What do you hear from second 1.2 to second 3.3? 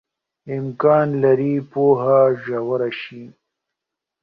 لري پوهه ژوره شي.